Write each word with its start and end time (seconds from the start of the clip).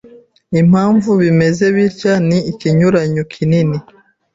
Impamvu 0.61 1.09
bimeze 1.21 1.65
bitya 1.75 2.13
ni 2.27 2.37
ikinyuranyo 2.51 3.23
kinini 3.33 3.77